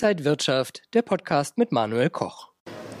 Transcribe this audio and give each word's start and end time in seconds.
Inside 0.00 0.24
Wirtschaft, 0.24 0.82
der 0.94 1.02
Podcast 1.02 1.58
mit 1.58 1.72
Manuel 1.72 2.08
Koch. 2.08 2.50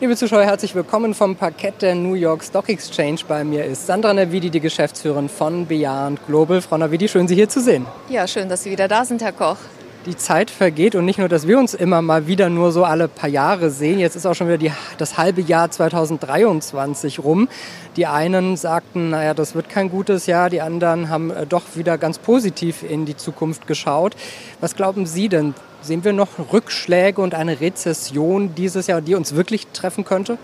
Liebe 0.00 0.16
Zuschauer, 0.16 0.42
herzlich 0.42 0.74
willkommen 0.74 1.14
vom 1.14 1.36
Parkett 1.36 1.80
der 1.80 1.94
New 1.94 2.14
York 2.14 2.42
Stock 2.42 2.68
Exchange. 2.68 3.20
Bei 3.28 3.44
mir 3.44 3.64
ist 3.64 3.86
Sandra 3.86 4.12
Navidi, 4.12 4.50
die 4.50 4.58
Geschäftsführerin 4.58 5.28
von 5.28 5.64
Beyond 5.64 6.18
Global. 6.26 6.60
Frau 6.60 6.76
Navidi, 6.76 7.06
schön 7.06 7.28
Sie 7.28 7.36
hier 7.36 7.48
zu 7.48 7.60
sehen. 7.60 7.86
Ja, 8.08 8.26
schön, 8.26 8.48
dass 8.48 8.64
Sie 8.64 8.72
wieder 8.72 8.88
da 8.88 9.04
sind, 9.04 9.22
Herr 9.22 9.30
Koch 9.30 9.58
die 10.06 10.16
Zeit 10.16 10.50
vergeht 10.50 10.94
und 10.94 11.04
nicht 11.04 11.18
nur, 11.18 11.28
dass 11.28 11.46
wir 11.46 11.58
uns 11.58 11.74
immer 11.74 12.00
mal 12.00 12.26
wieder 12.26 12.48
nur 12.48 12.72
so 12.72 12.84
alle 12.84 13.08
paar 13.08 13.28
Jahre 13.28 13.68
sehen. 13.70 13.98
Jetzt 13.98 14.16
ist 14.16 14.26
auch 14.26 14.34
schon 14.34 14.46
wieder 14.46 14.56
die, 14.56 14.72
das 14.96 15.18
halbe 15.18 15.42
Jahr 15.42 15.70
2023 15.70 17.18
rum. 17.18 17.48
Die 17.96 18.06
einen 18.06 18.56
sagten, 18.56 19.10
naja, 19.10 19.34
das 19.34 19.54
wird 19.54 19.68
kein 19.68 19.90
gutes 19.90 20.26
Jahr. 20.26 20.48
Die 20.50 20.62
anderen 20.62 21.10
haben 21.10 21.30
äh, 21.30 21.46
doch 21.46 21.62
wieder 21.74 21.98
ganz 21.98 22.18
positiv 22.18 22.82
in 22.82 23.04
die 23.04 23.16
Zukunft 23.16 23.66
geschaut. 23.66 24.16
Was 24.60 24.76
glauben 24.76 25.04
Sie 25.04 25.28
denn? 25.28 25.54
Sehen 25.80 26.04
wir 26.04 26.12
noch 26.12 26.52
Rückschläge 26.52 27.20
und 27.20 27.34
eine 27.34 27.60
Rezession 27.60 28.54
dieses 28.54 28.88
Jahr, 28.88 29.00
die 29.00 29.14
uns 29.14 29.34
wirklich 29.34 29.68
treffen 29.68 30.04
könnte? 30.04 30.38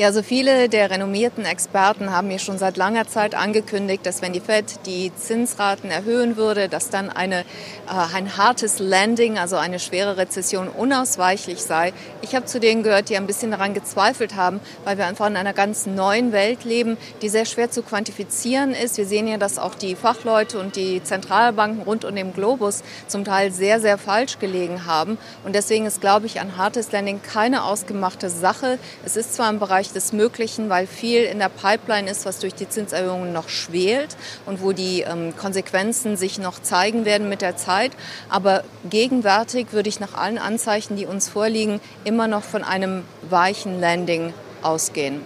Ja, 0.00 0.14
so 0.14 0.22
viele 0.22 0.70
der 0.70 0.90
renommierten 0.90 1.44
Experten 1.44 2.10
haben 2.10 2.28
mir 2.28 2.38
schon 2.38 2.56
seit 2.56 2.78
langer 2.78 3.06
Zeit 3.06 3.34
angekündigt, 3.34 4.06
dass 4.06 4.22
wenn 4.22 4.32
die 4.32 4.40
Fed 4.40 4.86
die 4.86 5.12
Zinsraten 5.14 5.90
erhöhen 5.90 6.38
würde, 6.38 6.70
dass 6.70 6.88
dann 6.88 7.10
eine, 7.10 7.40
äh, 7.40 8.14
ein 8.14 8.38
hartes 8.38 8.78
Landing, 8.78 9.36
also 9.36 9.56
eine 9.56 9.78
schwere 9.78 10.16
Rezession 10.16 10.68
unausweichlich 10.68 11.60
sei. 11.60 11.92
Ich 12.22 12.34
habe 12.34 12.46
zu 12.46 12.60
denen 12.60 12.82
gehört, 12.82 13.10
die 13.10 13.18
ein 13.18 13.26
bisschen 13.26 13.50
daran 13.50 13.74
gezweifelt 13.74 14.36
haben, 14.36 14.60
weil 14.84 14.96
wir 14.96 15.04
einfach 15.04 15.26
in 15.26 15.36
einer 15.36 15.52
ganz 15.52 15.84
neuen 15.84 16.32
Welt 16.32 16.64
leben, 16.64 16.96
die 17.20 17.28
sehr 17.28 17.44
schwer 17.44 17.70
zu 17.70 17.82
quantifizieren 17.82 18.72
ist. 18.72 18.96
Wir 18.96 19.04
sehen 19.04 19.28
ja, 19.28 19.36
dass 19.36 19.58
auch 19.58 19.74
die 19.74 19.96
Fachleute 19.96 20.60
und 20.60 20.76
die 20.76 21.04
Zentralbanken 21.04 21.82
rund 21.82 22.06
um 22.06 22.16
den 22.16 22.32
Globus 22.32 22.84
zum 23.06 23.26
Teil 23.26 23.52
sehr, 23.52 23.82
sehr 23.82 23.98
falsch 23.98 24.38
gelegen 24.38 24.86
haben. 24.86 25.18
Und 25.44 25.54
deswegen 25.54 25.84
ist, 25.84 26.00
glaube 26.00 26.24
ich, 26.24 26.40
ein 26.40 26.56
hartes 26.56 26.90
Landing 26.90 27.20
keine 27.22 27.64
ausgemachte 27.64 28.30
Sache. 28.30 28.78
Es 29.04 29.16
ist 29.16 29.34
zwar 29.34 29.50
im 29.50 29.58
Bereich 29.58 29.89
Bereich 29.90 29.92
des 29.92 30.12
Möglichen, 30.12 30.68
weil 30.68 30.86
viel 30.86 31.24
in 31.24 31.38
der 31.38 31.48
Pipeline 31.48 32.10
ist, 32.10 32.24
was 32.26 32.38
durch 32.38 32.54
die 32.54 32.68
Zinserhöhungen 32.68 33.32
noch 33.32 33.48
schwelt 33.48 34.16
und 34.46 34.62
wo 34.62 34.72
die 34.72 35.02
ähm, 35.02 35.34
Konsequenzen 35.36 36.16
sich 36.16 36.38
noch 36.38 36.60
zeigen 36.60 37.04
werden 37.04 37.28
mit 37.28 37.42
der 37.42 37.56
Zeit. 37.56 37.92
Aber 38.28 38.64
gegenwärtig 38.88 39.72
würde 39.72 39.88
ich 39.88 40.00
nach 40.00 40.14
allen 40.14 40.38
Anzeichen, 40.38 40.96
die 40.96 41.06
uns 41.06 41.28
vorliegen, 41.28 41.80
immer 42.04 42.28
noch 42.28 42.42
von 42.42 42.64
einem 42.64 43.02
weichen 43.28 43.80
Landing 43.80 44.32
ausgehen. 44.62 45.20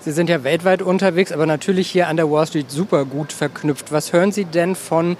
Sie 0.00 0.12
sind 0.12 0.30
ja 0.30 0.44
weltweit 0.44 0.82
unterwegs, 0.82 1.32
aber 1.32 1.46
natürlich 1.46 1.90
hier 1.90 2.06
an 2.06 2.16
der 2.16 2.30
Wall 2.30 2.46
Street 2.46 2.70
super 2.70 3.04
gut 3.04 3.32
verknüpft. 3.32 3.90
Was 3.90 4.12
hören 4.12 4.30
Sie 4.30 4.44
denn 4.44 4.76
von 4.76 5.16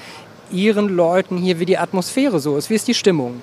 Ihren 0.52 0.88
Leuten 0.88 1.38
hier, 1.38 1.58
wie 1.58 1.66
die 1.66 1.78
Atmosphäre 1.78 2.38
so 2.38 2.56
ist? 2.56 2.70
Wie 2.70 2.74
ist 2.74 2.86
die 2.86 2.94
Stimmung? 2.94 3.42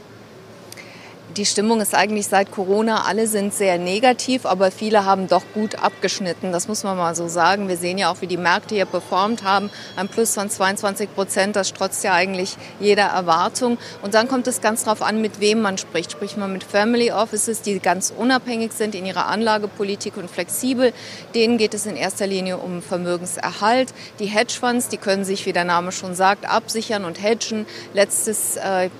Die 1.37 1.47
Stimmung 1.47 1.81
ist 1.81 1.95
eigentlich 1.95 2.27
seit 2.27 2.51
Corona, 2.51 3.05
alle 3.07 3.25
sind 3.25 3.55
sehr 3.55 3.79
negativ, 3.79 4.45
aber 4.45 4.69
viele 4.69 5.03
haben 5.03 5.27
doch 5.27 5.41
gut 5.55 5.81
abgeschnitten. 5.81 6.51
Das 6.51 6.67
muss 6.67 6.83
man 6.83 6.95
mal 6.95 7.15
so 7.15 7.27
sagen. 7.27 7.67
Wir 7.67 7.77
sehen 7.77 7.97
ja 7.97 8.11
auch, 8.11 8.21
wie 8.21 8.27
die 8.27 8.37
Märkte 8.37 8.75
hier 8.75 8.85
performt 8.85 9.43
haben. 9.43 9.71
Ein 9.95 10.09
Plus 10.09 10.35
von 10.35 10.47
22 10.47 11.15
Prozent, 11.15 11.55
das 11.55 11.69
strotzt 11.69 12.03
ja 12.03 12.13
eigentlich 12.13 12.55
jeder 12.79 13.05
Erwartung. 13.05 13.79
Und 14.03 14.13
dann 14.13 14.27
kommt 14.27 14.45
es 14.45 14.61
ganz 14.61 14.83
darauf 14.83 15.01
an, 15.01 15.21
mit 15.21 15.39
wem 15.39 15.61
man 15.61 15.79
spricht. 15.79 16.11
Spricht 16.11 16.37
man 16.37 16.53
mit 16.53 16.63
Family 16.63 17.11
Offices, 17.11 17.63
die 17.63 17.79
ganz 17.79 18.13
unabhängig 18.15 18.71
sind 18.73 18.93
in 18.93 19.07
ihrer 19.07 19.25
Anlagepolitik 19.25 20.17
und 20.17 20.29
flexibel. 20.29 20.93
Denen 21.33 21.57
geht 21.57 21.73
es 21.73 21.87
in 21.87 21.95
erster 21.95 22.27
Linie 22.27 22.57
um 22.57 22.83
Vermögenserhalt. 22.83 23.91
Die 24.19 24.27
Hedgefonds, 24.27 24.89
die 24.89 24.97
können 24.97 25.25
sich, 25.25 25.47
wie 25.47 25.53
der 25.53 25.65
Name 25.65 25.91
schon 25.91 26.13
sagt, 26.13 26.47
absichern 26.47 27.05
und 27.05 27.23
hedgen. 27.23 27.65
Letztes 27.95 28.55
äh, 28.57 28.91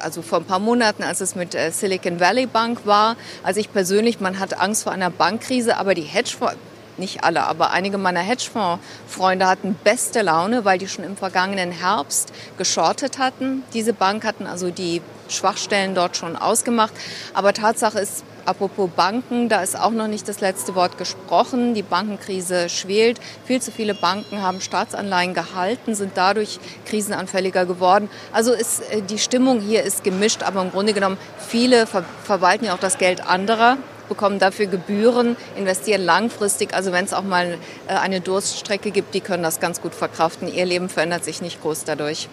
also 0.00 0.22
vor 0.22 0.38
ein 0.38 0.44
paar 0.44 0.58
Monaten, 0.58 1.02
als 1.02 1.20
es 1.20 1.34
mit 1.34 1.54
äh, 1.54 1.70
Silicon 1.70 2.20
Valley 2.20 2.46
Bank 2.46 2.80
war. 2.84 3.16
Also 3.42 3.60
ich 3.60 3.72
persönlich, 3.72 4.20
man 4.20 4.38
hat 4.38 4.58
Angst 4.58 4.82
vor 4.84 4.92
einer 4.92 5.10
Bankkrise, 5.10 5.76
aber 5.76 5.94
die 5.94 6.02
Hedgefonds, 6.02 6.56
nicht 6.98 7.24
alle, 7.24 7.44
aber 7.44 7.72
einige 7.72 7.98
meiner 7.98 8.20
Hedgefonds-Freunde 8.20 9.46
hatten 9.46 9.74
beste 9.84 10.22
Laune, 10.22 10.64
weil 10.64 10.78
die 10.78 10.88
schon 10.88 11.04
im 11.04 11.16
vergangenen 11.16 11.70
Herbst 11.70 12.32
geschortet 12.56 13.18
hatten. 13.18 13.62
Diese 13.74 13.92
Bank 13.92 14.24
hatten 14.24 14.46
also 14.46 14.70
die 14.70 15.02
Schwachstellen 15.28 15.94
dort 15.94 16.16
schon 16.16 16.36
ausgemacht. 16.36 16.94
Aber 17.34 17.52
Tatsache 17.52 17.98
ist, 17.98 18.24
Apropos 18.46 18.88
Banken, 18.94 19.48
da 19.48 19.60
ist 19.60 19.76
auch 19.76 19.90
noch 19.90 20.06
nicht 20.06 20.28
das 20.28 20.40
letzte 20.40 20.76
Wort 20.76 20.98
gesprochen. 20.98 21.74
Die 21.74 21.82
Bankenkrise 21.82 22.68
schwelt. 22.68 23.20
Viel 23.44 23.60
zu 23.60 23.72
viele 23.72 23.92
Banken 23.92 24.40
haben 24.40 24.60
Staatsanleihen 24.60 25.34
gehalten, 25.34 25.96
sind 25.96 26.12
dadurch 26.14 26.60
krisenanfälliger 26.84 27.66
geworden. 27.66 28.08
Also 28.32 28.52
ist, 28.52 28.80
äh, 28.92 29.02
die 29.02 29.18
Stimmung 29.18 29.60
hier 29.60 29.82
ist 29.82 30.04
gemischt, 30.04 30.44
aber 30.44 30.62
im 30.62 30.70
Grunde 30.70 30.92
genommen 30.92 31.18
viele 31.38 31.88
ver 31.88 32.04
verwalten 32.22 32.66
ja 32.66 32.74
auch 32.74 32.78
das 32.78 32.98
Geld 32.98 33.26
anderer 33.26 33.78
bekommen 34.08 34.38
dafür 34.38 34.66
Gebühren, 34.66 35.36
investieren 35.56 36.04
langfristig. 36.04 36.72
Also 36.72 36.92
wenn 36.92 37.04
es 37.04 37.12
auch 37.12 37.24
mal 37.24 37.58
äh, 37.88 37.94
eine 37.94 38.20
Durststrecke 38.20 38.92
gibt, 38.92 39.14
die 39.14 39.20
können 39.20 39.42
das 39.42 39.58
ganz 39.58 39.80
gut 39.80 39.92
verkraften. 39.92 40.46
Ihr 40.46 40.66
Leben 40.66 40.88
verändert 40.88 41.24
sich 41.24 41.42
nicht 41.42 41.60
groß 41.62 41.82
dadurch. 41.82 42.28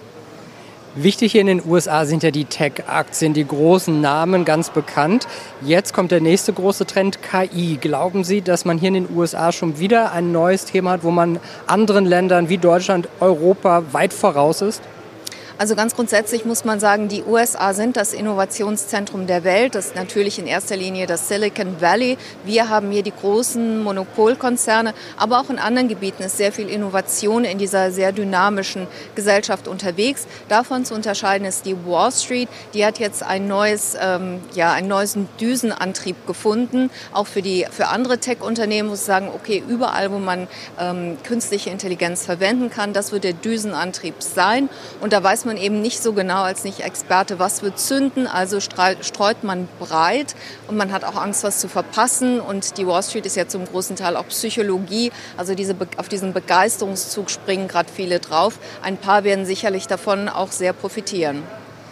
Wichtig 0.96 1.32
hier 1.32 1.42
in 1.42 1.48
den 1.48 1.66
USA 1.66 2.06
sind 2.06 2.22
ja 2.22 2.30
die 2.30 2.46
Tech-Aktien, 2.46 3.34
die 3.34 3.48
großen 3.48 4.00
Namen, 4.00 4.46
ganz 4.46 4.70
bekannt. 4.70 5.28
Jetzt 5.64 5.92
kommt 5.92 6.12
der 6.12 6.22
nächste 6.22 6.54
große 6.54 6.86
Trend, 6.86 7.18
KI. 7.24 7.80
Glauben 7.82 8.24
Sie, 8.24 8.44
dass 8.44 8.64
man 8.64 8.78
hier 8.78 8.90
in 8.90 8.94
den 8.94 9.08
USA 9.16 9.52
schon 9.52 9.80
wieder 9.80 10.12
ein 10.12 10.32
neues 10.32 10.66
Thema 10.66 10.92
hat, 10.92 11.04
wo 11.04 11.10
man 11.10 11.40
anderen 11.66 12.06
Ländern 12.06 12.48
wie 12.48 12.60
Deutschland, 12.60 13.10
Europa 13.20 13.82
weit 13.92 14.14
voraus 14.14 14.62
ist? 14.62 14.84
Also 15.60 15.76
ganz 15.76 15.96
grundsätzlich 15.96 16.46
muss 16.46 16.66
man 16.66 16.80
sagen, 16.80 17.10
die 17.10 17.24
USA 17.24 17.76
sind 17.76 17.96
das 17.96 18.14
Innovationszentrum 18.14 19.28
der 19.28 19.44
Welt. 19.44 19.76
Das 19.76 19.88
ist 19.88 19.96
natürlich 19.96 20.40
in 20.40 20.48
erster 20.48 20.76
Linie 20.76 21.06
das 21.06 21.28
Silicon 21.28 21.80
Valley. 21.80 22.18
Wir 22.44 22.70
haben 22.70 22.90
hier 22.90 23.04
die 23.04 23.14
großen 23.14 23.84
Monopolkonzerne, 23.84 24.96
aber 25.16 25.40
auch 25.40 25.52
in 25.52 25.60
anderen 25.60 25.88
Gebieten 25.88 26.24
ist 26.24 26.38
sehr 26.38 26.52
viel 26.52 26.70
Innovation 26.70 27.46
in 27.46 27.60
dieser 27.60 27.92
sehr 27.92 28.12
dynamischen 28.12 28.88
Gesellschaft 29.14 29.68
unterwegs. 29.68 30.26
Davon 30.50 30.86
zu 30.86 30.96
unterscheiden 30.96 31.46
ist 31.46 31.68
die 31.68 31.78
Wall 31.86 32.12
Street. 32.12 32.50
Die 32.74 32.84
hat 32.84 32.98
jetzt 32.98 33.22
ein 33.22 33.48
neues, 33.48 33.96
ähm, 34.02 34.42
ja, 34.56 34.74
einen 34.74 34.88
neuen 34.88 35.30
Düsenantrieb 35.40 36.26
gefunden, 36.26 36.90
auch 37.14 37.28
für 37.28 37.44
die 37.44 37.68
für 37.70 37.90
andere 37.90 38.18
Tech-Unternehmen, 38.18 38.90
muss 38.90 39.06
sagen, 39.06 39.30
okay, 39.34 39.62
überall, 39.68 40.12
wo 40.12 40.18
man 40.18 40.48
ähm, 40.80 41.18
künstliche 41.24 41.70
Intelligenz 41.70 42.26
verwenden 42.26 42.72
kann, 42.72 42.92
das 42.94 43.12
wird 43.12 43.24
der 43.24 43.34
Düsenantrieb 43.34 44.16
sein. 44.18 44.68
Und 45.00 45.14
da 45.14 45.24
weiß 45.24 45.43
man 45.46 45.58
eben 45.58 45.82
nicht 45.82 46.02
so 46.02 46.14
genau 46.14 46.44
als 46.44 46.64
Nicht-Experte, 46.64 47.40
was 47.40 47.62
wird 47.62 47.80
zünden. 47.80 48.28
Also 48.28 48.60
streut 48.60 49.44
man 49.44 49.68
breit 49.80 50.36
und 50.68 50.78
man 50.78 50.92
hat 50.92 51.04
auch 51.04 51.16
Angst, 51.16 51.44
was 51.44 51.60
zu 51.60 51.68
verpassen. 51.68 52.40
Und 52.40 52.78
die 52.78 52.88
Wall 52.88 53.04
Street 53.04 53.26
ist 53.26 53.36
ja 53.36 53.48
zum 53.48 53.66
großen 53.66 53.96
Teil 53.96 54.16
auch 54.16 54.28
Psychologie. 54.28 55.12
Also 55.38 55.56
diese, 55.56 55.76
auf 55.98 56.10
diesen 56.10 56.34
Begeisterungszug 56.34 57.30
springen 57.30 57.68
gerade 57.68 57.90
viele 57.94 58.20
drauf. 58.20 58.60
Ein 58.82 58.98
paar 58.98 59.24
werden 59.24 59.46
sicherlich 59.46 59.88
davon 59.88 60.30
auch 60.30 60.52
sehr 60.52 60.74
profitieren. 60.74 61.44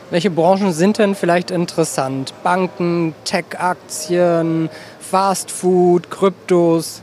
Welche 0.10 0.30
Branchen 0.30 0.74
sind 0.74 0.98
denn 0.98 1.16
vielleicht 1.16 1.52
interessant? 1.52 2.34
Banken, 2.44 3.16
Tech-Aktien, 3.24 4.70
Fast 5.00 5.52
Food, 5.52 6.12
Kryptos? 6.12 7.02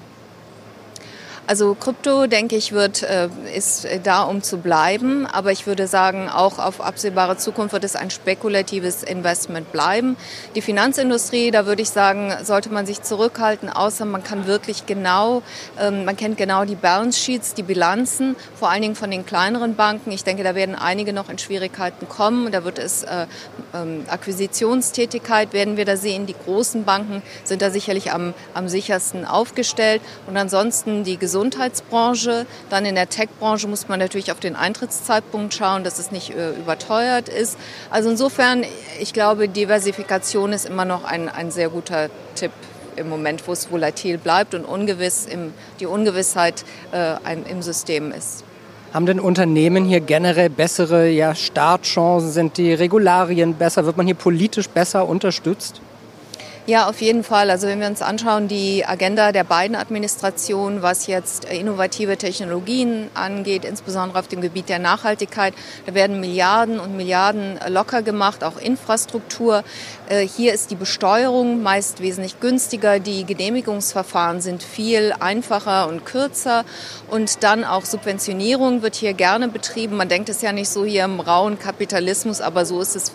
Also 1.49 1.75
Krypto, 1.75 2.27
denke 2.27 2.57
ich, 2.57 2.73
wird, 2.73 3.03
äh, 3.05 3.31
ist 3.57 3.89
da, 4.03 4.25
um 4.25 4.43
zu 4.43 4.59
bleiben. 4.59 5.25
Aber 5.25 5.51
ich 5.51 5.67
würde 5.67 5.87
sagen, 5.87 6.29
auch 6.29 6.59
auf 6.59 6.83
absehbare 6.83 7.39
Zukunft 7.39 7.73
wird 7.73 7.85
es 7.85 7.97
ein 7.97 8.11
spekulatives 8.11 9.03
Investment 9.03 9.73
bleiben. 9.73 10.19
Die 10.55 10.61
Finanzindustrie, 10.61 11.51
da 11.51 11.65
würde 11.65 11.81
ich 11.81 11.89
sagen, 11.89 12.35
sollte 12.43 12.69
man 12.69 12.85
sich 12.85 13.01
zurückhalten, 13.01 13.71
außer 13.71 14.05
man 14.05 14.23
kann 14.23 14.47
wirklich 14.47 14.85
genau, 14.85 15.41
ähm, 15.81 16.05
man 16.05 16.19
kennt 16.19 16.37
genau 16.37 16.67
die 16.67 16.75
Balance 16.75 17.19
Sheets, 17.19 17.55
die 17.55 17.63
Bilanzen, 17.63 18.37
vor 18.55 18.69
allen 18.69 18.83
Dingen 18.83 18.95
von 18.95 19.11
den 19.11 19.25
kleineren 19.25 19.75
Banken. 19.75 20.13
Ich 20.13 20.25
denke, 20.25 20.43
da 20.43 20.55
werden 20.55 20.75
einige 20.75 21.15
noch 21.15 21.31
in 21.31 21.39
Schwierigkeiten 21.39 22.11
kommen. 22.11 22.53
Da 22.53 22.65
wird 22.65 22.79
es 22.79 23.05
äh, 23.05 23.25
ähm, 23.75 24.05
Akquisitionstätigkeit, 24.09 25.55
werden 25.55 25.79
wir 25.79 25.87
da 25.87 25.97
sehen. 25.97 26.27
Die 26.27 26.37
großen 26.45 26.85
Banken 26.85 27.23
sind 27.45 27.63
da 27.63 27.71
sicherlich 27.71 28.13
am, 28.13 28.35
am 28.53 28.69
sichersten 28.69 29.25
aufgestellt. 29.25 30.03
Und 30.27 30.37
ansonsten 30.37 31.05
die 31.05 31.17
Gesundheit 31.17 31.38
Gesundheitsbranche. 31.39 32.47
Dann 32.69 32.85
in 32.85 32.97
der 32.97 33.09
Tech-Branche 33.09 33.69
muss 33.69 33.89
man 33.89 34.01
natürlich 34.01 34.33
auf 34.33 34.41
den 34.41 34.57
Eintrittszeitpunkt 34.57 35.55
schauen, 35.55 35.85
dass 35.85 35.99
es 35.99 36.11
nicht 36.11 36.31
äh, 36.31 36.51
überteuert 36.51 37.29
ist. 37.29 37.57
Also 37.91 38.11
insofern, 38.11 38.65
ich 38.99 39.13
glaube, 39.13 39.49
Diversifikation 39.49 40.53
ist 40.53 40.67
immer 40.67 40.85
noch 40.85 41.05
ein, 41.05 41.29
ein 41.29 41.51
sehr 41.53 41.69
guter 41.69 42.11
Tipp 42.35 42.51
im 42.97 43.09
Moment, 43.09 43.47
wo 43.47 43.53
es 43.53 43.71
volatil 43.71 44.19
bleibt 44.19 44.55
und 44.55 44.65
ungewiss 44.65 45.27
im, 45.27 45.53
die 45.79 45.87
Ungewissheit 45.87 46.65
äh, 46.91 47.15
ein, 47.23 47.45
im 47.47 47.63
System 47.63 48.11
ist. 48.11 48.43
Haben 48.93 49.07
denn 49.07 49.21
Unternehmen 49.21 49.85
hier 49.85 50.01
generell 50.01 50.51
bessere 50.51 51.09
ja, 51.09 51.35
Startchancen? 51.35 52.33
Sind 52.33 52.57
die 52.57 52.73
Regularien 52.73 53.55
besser? 53.55 53.85
Wird 53.85 53.97
man 53.97 54.07
hier 54.07 54.17
politisch 54.17 54.69
besser 54.69 55.07
unterstützt? 55.07 55.81
Ja, 56.69 56.87
auf 56.87 57.01
jeden 57.01 57.25
Fall. 57.25 57.49
Also 57.49 57.67
wenn 57.67 57.81
wir 57.81 57.87
uns 57.87 58.03
anschauen, 58.03 58.47
die 58.47 58.85
Agenda 58.85 59.33
der 59.33 59.45
beiden 59.45 59.75
Administrationen, 59.75 60.83
was 60.83 61.07
jetzt 61.07 61.47
innovative 61.47 62.19
Technologien 62.19 63.09
angeht, 63.15 63.65
insbesondere 63.65 64.19
auf 64.19 64.29
dem 64.29 64.43
Gebiet 64.43 64.69
der 64.69 64.79
Nachhaltigkeit, 64.79 65.55
da 65.87 65.95
werden 65.95 66.21
Milliarden 66.21 66.79
und 66.79 66.95
Milliarden 66.95 67.59
locker 67.69 68.03
gemacht, 68.03 68.45
auch 68.45 68.59
Infrastruktur. 68.59 69.65
Äh, 70.11 70.29
hier 70.29 70.53
ist 70.53 70.71
die 70.71 70.75
Besteuerung 70.75 71.63
meist 71.63 72.03
wesentlich 72.03 72.39
günstiger, 72.39 73.01
die 73.01 73.25
Genehmigungsverfahren 73.25 74.43
sind 74.43 74.63
viel 74.63 75.15
einfacher 75.21 75.89
und 75.89 76.05
kürzer 76.05 76.67
und 77.09 77.45
dann 77.45 77.65
auch 77.65 77.87
Subventionierung 77.87 78.83
wird 78.83 78.95
hier 78.95 79.15
gerne 79.15 79.49
betrieben. 79.49 79.97
Man 79.97 80.11
denkt 80.11 80.29
es 80.29 80.43
ja 80.43 80.53
nicht 80.53 80.69
so 80.69 80.85
hier 80.85 81.05
im 81.05 81.21
rauen 81.21 81.59
Kapitalismus, 81.59 82.43
aber 82.43 82.67
so 82.67 82.83
ist 82.83 82.95
es 82.95 83.13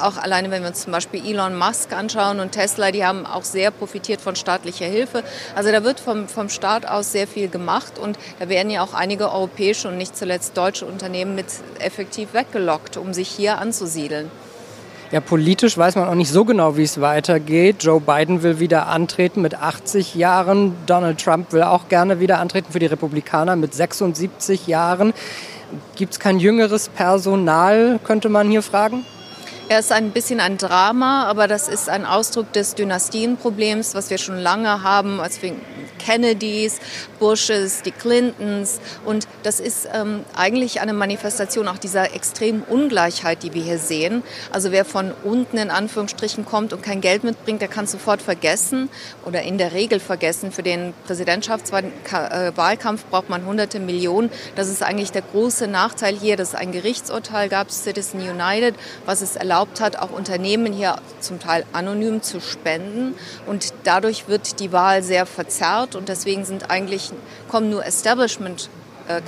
auch 0.00 0.16
alleine, 0.16 0.50
wenn 0.50 0.62
wir 0.62 0.68
uns 0.68 0.82
zum 0.82 0.92
Beispiel 0.92 1.24
Elon 1.24 1.56
Musk 1.56 1.92
anschauen 1.92 2.40
und 2.40 2.52
Tesla, 2.52 2.90
die 2.90 3.04
haben 3.04 3.26
auch 3.26 3.44
sehr 3.44 3.70
profitiert 3.70 4.20
von 4.20 4.36
staatlicher 4.36 4.86
Hilfe. 4.86 5.22
Also 5.54 5.70
da 5.70 5.84
wird 5.84 6.00
vom, 6.00 6.28
vom 6.28 6.48
Staat 6.48 6.86
aus 6.86 7.12
sehr 7.12 7.26
viel 7.26 7.48
gemacht 7.48 7.98
und 7.98 8.18
da 8.38 8.48
werden 8.48 8.70
ja 8.70 8.82
auch 8.82 8.94
einige 8.94 9.32
europäische 9.32 9.88
und 9.88 9.98
nicht 9.98 10.16
zuletzt 10.16 10.56
deutsche 10.56 10.86
Unternehmen 10.86 11.34
mit 11.34 11.46
effektiv 11.78 12.34
weggelockt, 12.34 12.96
um 12.96 13.14
sich 13.14 13.28
hier 13.28 13.58
anzusiedeln. 13.58 14.30
Ja, 15.12 15.20
politisch 15.20 15.78
weiß 15.78 15.94
man 15.94 16.08
auch 16.08 16.16
nicht 16.16 16.32
so 16.32 16.44
genau, 16.44 16.76
wie 16.76 16.82
es 16.82 17.00
weitergeht. 17.00 17.84
Joe 17.84 18.00
Biden 18.00 18.42
will 18.42 18.58
wieder 18.58 18.88
antreten 18.88 19.40
mit 19.40 19.54
80 19.54 20.16
Jahren. 20.16 20.74
Donald 20.86 21.22
Trump 21.22 21.52
will 21.52 21.62
auch 21.62 21.88
gerne 21.88 22.18
wieder 22.18 22.40
antreten 22.40 22.72
für 22.72 22.80
die 22.80 22.86
Republikaner 22.86 23.54
mit 23.54 23.72
76 23.72 24.66
Jahren. 24.66 25.14
Gibt 25.94 26.14
es 26.14 26.20
kein 26.20 26.40
jüngeres 26.40 26.88
Personal, 26.88 28.00
könnte 28.02 28.28
man 28.28 28.50
hier 28.50 28.62
fragen? 28.62 29.04
Er 29.68 29.80
ist 29.80 29.90
ein 29.90 30.12
bisschen 30.12 30.38
ein 30.38 30.58
Drama, 30.58 31.24
aber 31.24 31.48
das 31.48 31.66
ist 31.66 31.88
ein 31.88 32.06
Ausdruck 32.06 32.52
des 32.52 32.76
Dynastienproblems, 32.76 33.96
was 33.96 34.10
wir 34.10 34.18
schon 34.18 34.38
lange 34.38 34.84
haben, 34.84 35.18
als 35.18 35.42
wir 35.42 35.56
Kennedys, 35.98 36.78
Bushes, 37.18 37.82
die 37.82 37.90
Clintons. 37.90 38.78
Und 39.04 39.26
das 39.42 39.58
ist 39.58 39.88
ähm, 39.92 40.24
eigentlich 40.36 40.80
eine 40.80 40.92
Manifestation 40.92 41.66
auch 41.66 41.78
dieser 41.78 42.14
extremen 42.14 42.62
Ungleichheit, 42.62 43.42
die 43.42 43.54
wir 43.54 43.62
hier 43.64 43.78
sehen. 43.78 44.22
Also 44.52 44.70
wer 44.70 44.84
von 44.84 45.10
unten 45.24 45.58
in 45.58 45.70
Anführungsstrichen 45.70 46.44
kommt 46.44 46.72
und 46.72 46.84
kein 46.84 47.00
Geld 47.00 47.24
mitbringt, 47.24 47.60
der 47.60 47.66
kann 47.66 47.88
sofort 47.88 48.22
vergessen 48.22 48.88
oder 49.24 49.42
in 49.42 49.58
der 49.58 49.72
Regel 49.72 49.98
vergessen. 49.98 50.52
Für 50.52 50.62
den 50.62 50.94
Präsidentschaftswahlkampf 51.08 53.04
braucht 53.06 53.30
man 53.30 53.44
hunderte 53.44 53.80
Millionen. 53.80 54.30
Das 54.54 54.68
ist 54.68 54.84
eigentlich 54.84 55.10
der 55.10 55.22
große 55.22 55.66
Nachteil 55.66 56.14
hier, 56.14 56.36
dass 56.36 56.50
es 56.50 56.54
ein 56.54 56.70
Gerichtsurteil 56.70 57.48
gab, 57.48 57.72
Citizen 57.72 58.20
United, 58.20 58.76
was 59.06 59.22
es 59.22 59.34
erlaubt 59.34 59.55
hat, 59.80 59.96
auch 59.96 60.10
Unternehmen 60.10 60.72
hier 60.72 60.96
zum 61.20 61.40
Teil 61.40 61.64
anonym 61.72 62.22
zu 62.22 62.40
spenden. 62.40 63.14
Und 63.46 63.72
dadurch 63.84 64.28
wird 64.28 64.60
die 64.60 64.72
Wahl 64.72 65.02
sehr 65.02 65.26
verzerrt 65.26 65.94
und 65.94 66.08
deswegen 66.08 66.44
sind 66.44 66.70
eigentlich, 66.70 67.10
kommen 67.48 67.70
nur 67.70 67.84
Establishment 67.84 68.68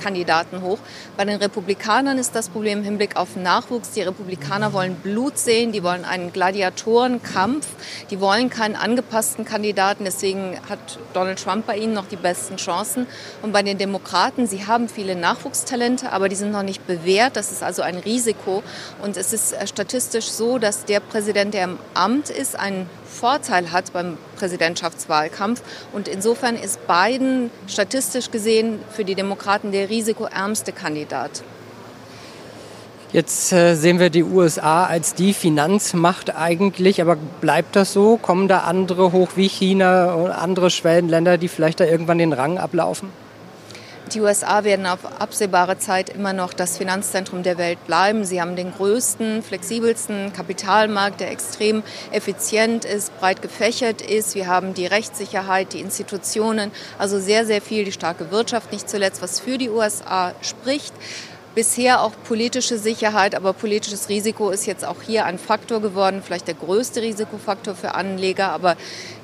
Kandidaten 0.01 0.61
hoch. 0.61 0.79
Bei 1.17 1.25
den 1.25 1.37
Republikanern 1.37 2.17
ist 2.17 2.35
das 2.35 2.49
Problem 2.49 2.79
im 2.79 2.83
Hinblick 2.83 3.15
auf 3.15 3.35
Nachwuchs. 3.35 3.91
Die 3.91 4.01
Republikaner 4.01 4.73
wollen 4.73 4.95
Blut 4.95 5.37
sehen, 5.37 5.71
die 5.71 5.83
wollen 5.83 6.05
einen 6.05 6.31
Gladiatorenkampf, 6.33 7.67
die 8.09 8.19
wollen 8.19 8.49
keinen 8.49 8.75
angepassten 8.75 9.45
Kandidaten. 9.45 10.05
Deswegen 10.05 10.59
hat 10.69 10.99
Donald 11.13 11.43
Trump 11.43 11.65
bei 11.65 11.77
ihnen 11.77 11.93
noch 11.93 12.07
die 12.07 12.15
besten 12.15 12.57
Chancen. 12.57 13.07
Und 13.41 13.51
bei 13.51 13.63
den 13.63 13.77
Demokraten, 13.77 14.47
sie 14.47 14.67
haben 14.67 14.89
viele 14.89 15.15
Nachwuchstalente, 15.15 16.11
aber 16.11 16.29
die 16.29 16.35
sind 16.35 16.51
noch 16.51 16.63
nicht 16.63 16.85
bewährt. 16.87 17.35
Das 17.35 17.51
ist 17.51 17.63
also 17.63 17.81
ein 17.81 17.97
Risiko. 17.97 18.63
Und 19.01 19.17
es 19.17 19.33
ist 19.33 19.53
äh, 19.53 19.67
statistisch 19.67 20.29
so, 20.29 20.57
dass 20.57 20.85
der 20.85 20.99
Präsident, 20.99 21.53
der 21.53 21.65
im 21.65 21.79
Amt 21.93 22.29
ist, 22.29 22.57
einen 22.57 22.89
Vorteil 23.09 23.71
hat 23.71 23.91
beim 23.91 24.17
Präsidentschaftswahlkampf. 24.37 25.61
Und 25.91 26.07
insofern 26.07 26.55
ist 26.55 26.79
Biden 26.87 27.51
statistisch 27.67 28.31
gesehen 28.31 28.79
für 28.91 29.03
die 29.03 29.15
Demokraten 29.15 29.71
der 29.71 29.89
risikoärmste 29.89 30.71
Kandidat. 30.71 31.43
Jetzt 33.11 33.51
äh, 33.51 33.73
sehen 33.73 33.99
wir 33.99 34.11
die 34.11 34.23
USA 34.23 34.85
als 34.85 35.15
die 35.15 35.33
Finanzmacht 35.33 36.35
eigentlich, 36.35 37.01
aber 37.01 37.15
bleibt 37.15 37.75
das 37.75 37.91
so? 37.91 38.17
Kommen 38.17 38.47
da 38.47 38.59
andere 38.59 39.11
hoch 39.11 39.29
wie 39.35 39.47
China 39.47 40.13
und 40.13 40.29
andere 40.29 40.69
Schwellenländer, 40.69 41.39
die 41.39 41.47
vielleicht 41.47 41.79
da 41.79 41.85
irgendwann 41.85 42.19
den 42.19 42.33
Rang 42.33 42.59
ablaufen? 42.59 43.09
Die 44.13 44.21
USA 44.21 44.63
werden 44.63 44.87
auf 44.87 45.05
absehbare 45.19 45.77
Zeit 45.77 46.09
immer 46.09 46.33
noch 46.33 46.53
das 46.53 46.79
Finanzzentrum 46.79 47.43
der 47.43 47.59
Welt 47.59 47.85
bleiben. 47.85 48.25
Sie 48.25 48.41
haben 48.41 48.55
den 48.55 48.73
größten, 48.73 49.43
flexibelsten 49.43 50.33
Kapitalmarkt, 50.33 51.19
der 51.19 51.29
extrem 51.29 51.83
effizient 52.11 52.85
ist, 52.85 53.15
breit 53.19 53.43
gefächert 53.43 54.01
ist. 54.01 54.33
Wir 54.33 54.47
haben 54.47 54.73
die 54.73 54.87
Rechtssicherheit, 54.87 55.73
die 55.73 55.79
Institutionen, 55.79 56.71
also 56.97 57.19
sehr, 57.19 57.45
sehr 57.45 57.61
viel, 57.61 57.85
die 57.85 57.91
starke 57.91 58.31
Wirtschaft 58.31 58.71
nicht 58.71 58.89
zuletzt, 58.89 59.21
was 59.21 59.39
für 59.39 59.59
die 59.59 59.69
USA 59.69 60.33
spricht 60.41 60.93
bisher 61.55 62.03
auch 62.03 62.13
politische 62.27 62.77
Sicherheit, 62.77 63.35
aber 63.35 63.53
politisches 63.53 64.07
Risiko 64.07 64.51
ist 64.51 64.65
jetzt 64.65 64.85
auch 64.85 65.01
hier 65.01 65.25
ein 65.25 65.39
Faktor 65.39 65.81
geworden, 65.81 66.21
vielleicht 66.23 66.47
der 66.47 66.53
größte 66.53 67.01
Risikofaktor 67.01 67.75
für 67.75 67.95
Anleger. 67.95 68.51
Aber 68.51 68.77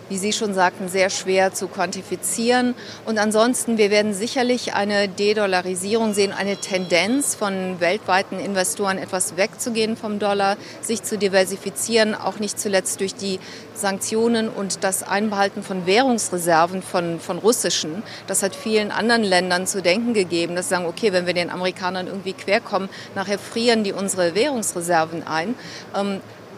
wie 0.10 0.18
Sie 0.18 0.34
schon 0.34 0.54
sagten, 0.54 0.88
sehr 0.88 1.10
schwer 1.10 1.54
zu 1.54 1.68
quantifizieren. 1.68 2.76
Und 3.06 3.18
ansonsten, 3.18 3.78
wir 3.78 3.90
werden 3.92 4.14
sicherlich 4.14 4.74
eine 4.74 5.08
De-Dollarisierung 5.08 6.14
sehen, 6.14 6.32
eine 6.32 6.58
Tendenz 6.58 7.36
von 7.36 7.80
weltweiten 7.80 8.40
Investoren 8.40 8.98
etwas 8.98 9.38
wegzugehen 9.38 9.98
vom 9.98 10.20
Dollar, 10.20 10.58
sich 10.82 11.04
zu 11.04 11.18
diversifizieren, 11.18 12.16
auch 12.16 12.40
nicht 12.40 12.60
zuletzt 12.60 13.00
durch 13.00 13.16
die 13.16 13.40
Sanktionen 13.74 14.50
und 14.50 14.84
das 14.84 15.04
Einbehalten 15.04 15.64
von 15.64 15.86
Währungsreserven 15.86 16.82
von, 16.82 17.20
von 17.20 17.38
russischen. 17.38 18.04
Das 18.28 18.44
hat 18.44 18.56
vielen 18.56 18.92
anderen 18.92 19.24
Ländern 19.24 19.68
zu 19.68 19.82
denken 19.82 20.14
gegeben, 20.14 20.56
dass 20.56 20.66
sie 20.70 20.76
sagen, 20.76 20.86
okay, 20.86 21.14
wenn 21.14 21.26
wir 21.26 21.34
den 21.34 21.50
Amerikanern 21.50 22.08
irgendwie 22.08 22.34
querkommen, 22.34 22.90
nachher 23.16 23.40
frieren 23.40 23.84
die 23.84 23.94
unsere 23.94 24.36
Währungsreserven 24.36 25.26
ein. 25.28 25.56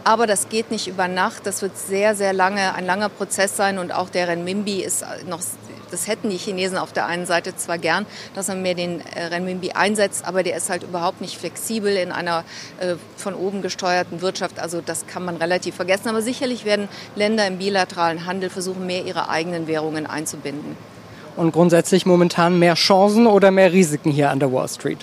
Aber 0.08 0.26
das 0.26 0.48
geht 0.48 0.72
nicht 0.72 0.88
über 0.88 1.10
Nacht. 1.10 1.46
Das 1.46 1.62
wird 1.62 1.78
sehr, 1.78 2.16
sehr 2.16 2.32
lange, 2.32 2.74
ein 2.76 2.86
langer 2.86 3.10
Prozess 3.10 3.58
sein. 3.58 3.78
Und 3.78 3.92
auch 3.92 4.08
der 4.08 4.30
Renminbi 4.30 4.82
ist 4.82 5.06
noch, 5.28 5.42
das 5.92 6.08
hätten 6.08 6.30
die 6.30 6.38
Chinesen 6.38 6.78
auf 6.78 6.94
der 6.94 7.08
einen 7.08 7.26
Seite 7.26 7.58
zwar 7.58 7.78
gern, 7.78 8.06
dass 8.34 8.48
man 8.48 8.62
mehr 8.62 8.74
den 8.74 9.02
äh, 9.02 9.26
Renminbi 9.26 9.72
einsetzt, 9.72 10.24
aber 10.24 10.44
der 10.44 10.56
ist 10.56 10.70
halt 10.70 10.84
überhaupt 10.84 11.20
nicht 11.20 11.38
flexibel 11.38 11.98
in 11.98 12.14
einer 12.14 12.46
äh, 12.80 12.96
von 13.18 13.34
oben 13.34 13.62
gesteuerten 13.62 14.22
Wirtschaft. 14.22 14.60
Also 14.60 14.80
das 14.80 15.08
kann 15.08 15.26
man 15.26 15.36
relativ 15.36 15.76
vergessen. 15.76 16.08
Aber 16.08 16.22
sicherlich 16.22 16.64
werden 16.64 16.88
Länder 17.18 17.46
im 17.46 17.58
bilateralen 17.58 18.26
Handel 18.26 18.50
versuchen, 18.50 18.86
mehr 18.86 19.04
ihre 19.04 19.28
eigenen 19.28 19.68
Währungen 19.68 20.08
einzubinden. 20.08 20.78
Und 21.36 21.52
grundsätzlich 21.52 22.06
momentan 22.06 22.58
mehr 22.58 22.76
Chancen 22.76 23.28
oder 23.28 23.52
mehr 23.52 23.74
Risiken 23.74 24.12
hier 24.12 24.32
an 24.32 24.40
der 24.40 24.54
Wall 24.54 24.70
Street? 24.70 25.00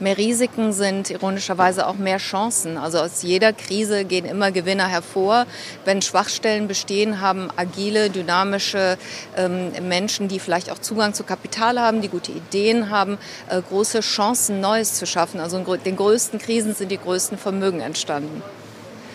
Mehr 0.00 0.18
Risiken 0.18 0.72
sind 0.72 1.10
ironischerweise 1.10 1.86
auch 1.86 1.96
mehr 1.96 2.18
Chancen. 2.18 2.76
Also 2.76 2.98
aus 2.98 3.22
jeder 3.22 3.52
Krise 3.52 4.04
gehen 4.04 4.24
immer 4.24 4.50
Gewinner 4.50 4.88
hervor. 4.88 5.46
Wenn 5.84 6.02
Schwachstellen 6.02 6.68
bestehen, 6.68 7.20
haben 7.20 7.48
agile, 7.56 8.10
dynamische 8.10 8.98
ähm, 9.36 9.72
Menschen, 9.88 10.28
die 10.28 10.38
vielleicht 10.38 10.70
auch 10.70 10.78
Zugang 10.78 11.14
zu 11.14 11.24
Kapital 11.24 11.78
haben, 11.78 12.00
die 12.00 12.08
gute 12.08 12.32
Ideen 12.32 12.90
haben, 12.90 13.18
äh, 13.48 13.60
große 13.62 14.00
Chancen, 14.00 14.60
Neues 14.60 14.94
zu 14.94 15.06
schaffen. 15.06 15.40
Also 15.40 15.56
in 15.58 15.82
den 15.84 15.96
größten 15.96 16.38
Krisen 16.38 16.74
sind 16.74 16.90
die 16.90 16.98
größten 16.98 17.38
Vermögen 17.38 17.80
entstanden. 17.80 18.42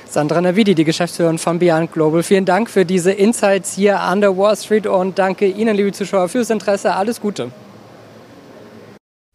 Sandra 0.09 0.39
Navidi, 0.39 0.73
die 0.73 0.85
Geschäftsführerin 0.85 1.37
von 1.37 1.59
Beyond 1.59 1.91
Global. 1.91 2.23
Vielen 2.23 2.45
Dank 2.45 2.69
für 2.69 2.85
diese 2.85 3.11
Insights 3.11 3.73
hier 3.75 3.99
an 3.99 4.21
der 4.21 4.37
Wall 4.37 4.55
Street 4.55 4.87
und 4.87 5.19
danke 5.19 5.47
Ihnen, 5.47 5.75
liebe 5.75 5.91
Zuschauer, 5.91 6.29
fürs 6.29 6.49
Interesse. 6.49 6.95
Alles 6.95 7.19
Gute. 7.19 7.51